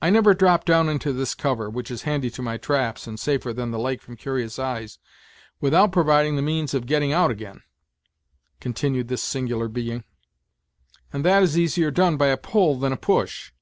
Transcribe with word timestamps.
"I 0.00 0.08
never 0.08 0.32
drop 0.32 0.64
down 0.64 0.88
into 0.88 1.12
this 1.12 1.34
cover, 1.34 1.68
which 1.68 1.90
is 1.90 2.04
handy 2.04 2.30
to 2.30 2.40
my 2.40 2.56
traps, 2.56 3.06
and 3.06 3.20
safer 3.20 3.52
than 3.52 3.70
the 3.70 3.78
lake 3.78 4.00
from 4.00 4.16
curious 4.16 4.58
eyes, 4.58 4.98
without 5.60 5.92
providing 5.92 6.36
the 6.36 6.40
means 6.40 6.72
of 6.72 6.86
getting 6.86 7.12
out 7.12 7.30
ag'in," 7.30 7.60
continued 8.58 9.08
this 9.08 9.22
singular 9.22 9.68
being; 9.68 10.04
"and 11.12 11.26
that 11.26 11.42
is 11.42 11.58
easier 11.58 11.90
done 11.90 12.16
by 12.16 12.28
a 12.28 12.38
pull 12.38 12.76
than 12.78 12.90
a 12.94 12.96
push. 12.96 13.52